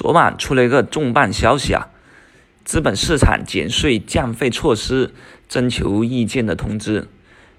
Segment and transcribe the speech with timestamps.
[0.00, 1.90] 昨晚出了一个重磅消息啊，
[2.64, 5.12] 资本市场减税降费措施
[5.46, 7.06] 征求意见的通知。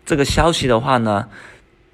[0.08, 1.28] 这个消息的话呢，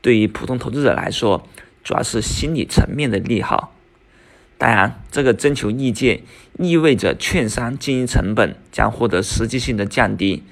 [0.01, 1.45] 对于普通投资者来说，
[1.83, 3.73] 主要是心理层面的利好。
[4.57, 6.21] 当然，这个征求意见
[6.57, 10.45] 意味着券商经营成本将获得实际性的降低，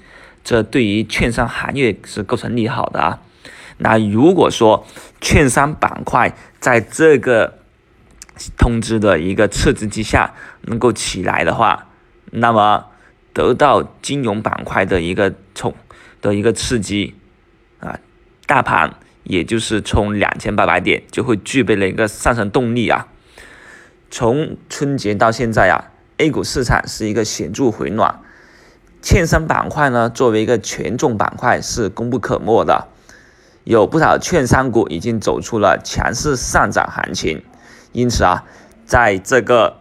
[0.44, 3.22] 这对于券商行业是构成利好的啊。
[3.78, 4.86] 那如果说
[5.22, 7.60] 券商板块在这个
[8.56, 11.88] 通知的一个刺激之下能够起来的话，
[12.30, 12.86] 那么
[13.32, 15.74] 得到金融板块的一个冲
[16.20, 17.14] 的一个刺激
[17.80, 17.98] 啊，
[18.46, 23.08] 大盘也就是冲两千八百点就会具备了一个上升动力啊。
[24.10, 28.20] 从春节到现在啊，A 股市场是一个显著回暖，
[29.02, 32.88] 券商板块呢作为一个权重板块是功不可没的，
[33.64, 37.42] 有不少券商股已经走出了强势上涨行情。
[37.96, 38.44] 因此啊，
[38.84, 39.80] 在这个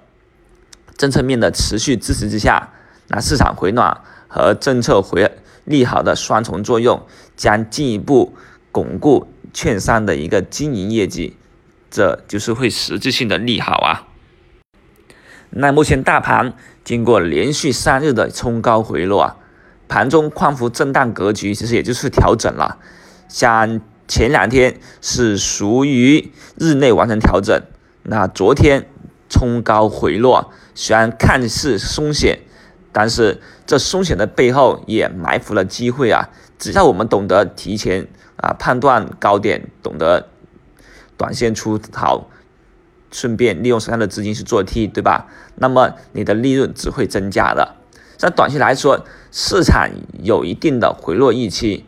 [0.95, 2.71] 政策面的持续支持之下，
[3.09, 5.29] 那市场回暖和政策回
[5.65, 8.33] 利好的双重作用，将进一步
[8.71, 11.35] 巩固券商的一个经营业绩，
[11.91, 14.07] 这就是会实质性的利好啊。
[15.49, 16.53] 那目前大盘
[16.85, 19.35] 经过连续三日的冲高回落啊，
[19.89, 22.77] 盘中宽幅震荡格局其实也就是调整了，
[23.27, 27.61] 像前两天是属于日内完成调整。
[28.07, 28.87] 那昨天
[29.29, 32.39] 冲高回落，虽然看似松险，
[32.91, 36.29] 但是这松险的背后也埋伏了机会啊！
[36.59, 40.27] 只要我们懂得提前啊判断高点，懂得
[41.17, 42.27] 短线出逃，
[43.11, 45.25] 顺便利用手上的资金去做 T，对吧？
[45.55, 47.75] 那么你的利润只会增加的。
[48.17, 49.89] 在短期来说，市场
[50.21, 51.85] 有一定的回落预期，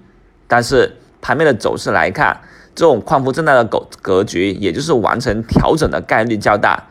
[0.48, 2.42] 但是盘面的走势来看。
[2.78, 6.84] 这种宽幅震荡的格格局，也就是完成调整的概率较大，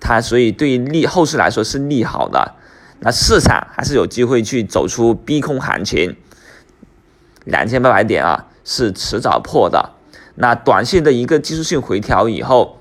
[0.00, 2.56] 它所以对于利后市来说是利好的。
[2.98, 6.16] 那市场还是有机会去走出逼空行情，
[7.44, 9.92] 两千八百点啊是迟早破的。
[10.34, 12.80] 那短线的一个技术性回调以后，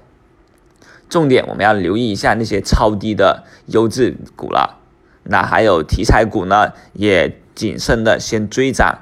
[1.08, 4.80] 重点我们要留意一下那些超低的优质股了。
[5.26, 9.02] 那还有题材股呢，也谨慎的先追涨。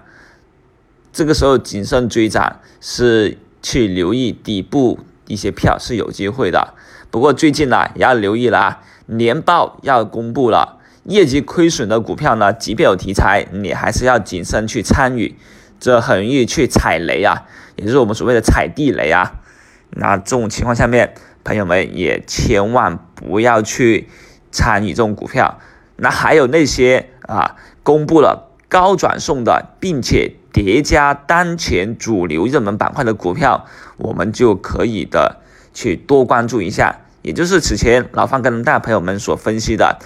[1.13, 3.37] 这个时候谨慎追涨是。
[3.65, 6.75] 去留意底部一些票是有机会的，
[7.09, 15.35] 不过最近呢也要留意了啊，年报要公布了，业绩亏损的股票呢，即便有题材，你还是要谨慎去参与，
[15.79, 19.41] 这很容易去踩雷啊，也就是我们所谓的踩地雷啊。
[19.89, 24.07] 那这种情况下面，朋友们也千万不要去
[24.51, 25.57] 参与这种股票。
[25.95, 30.35] 那还有那些啊，公布了高转送的，并且。
[30.55, 33.65] 叠加当前主流热门板块的股票，
[33.97, 35.41] 我们就可以的
[35.73, 37.01] 去多关注一下。
[37.23, 39.99] 也就是此前老方跟大朋友们所分析的，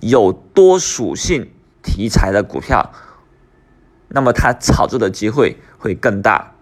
[0.00, 1.50] 有多属性
[1.84, 2.90] 题材的股票，
[4.08, 6.54] 那么它炒作的机会会更大。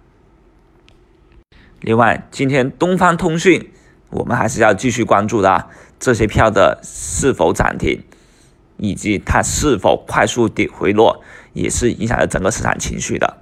[1.81, 3.73] 另外，今天东方通讯
[4.11, 8.03] 我们还是要继续关注的，这些票的是否涨停，
[8.81, 11.23] 以及它是否快速的回落。
[11.53, 13.37] 也是影响了整个市场情绪的。